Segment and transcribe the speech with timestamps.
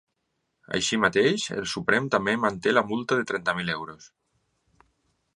[0.77, 4.09] Així mateix, el Suprem també manté la multa de trenta mil euros.